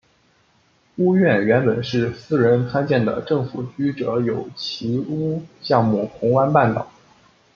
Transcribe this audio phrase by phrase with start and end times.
[0.95, 6.91] 屋苑原本是私人参建的政府居者有其屋项目红湾半岛。